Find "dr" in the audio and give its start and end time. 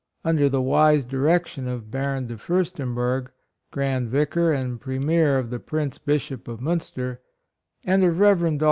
8.57-8.59